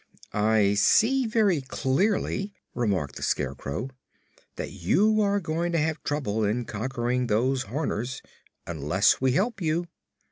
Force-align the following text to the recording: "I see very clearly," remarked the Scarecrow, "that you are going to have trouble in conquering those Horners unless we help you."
"I 0.33 0.73
see 0.73 1.27
very 1.27 1.61
clearly," 1.61 2.55
remarked 2.73 3.17
the 3.17 3.21
Scarecrow, 3.21 3.91
"that 4.55 4.71
you 4.71 5.21
are 5.21 5.39
going 5.39 5.71
to 5.73 5.77
have 5.77 6.01
trouble 6.03 6.43
in 6.43 6.65
conquering 6.65 7.27
those 7.27 7.61
Horners 7.65 8.23
unless 8.65 9.21
we 9.21 9.33
help 9.33 9.61
you." 9.61 9.85